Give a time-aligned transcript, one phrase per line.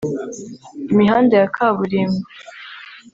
[0.91, 2.21] Imihanda ya kaburimbo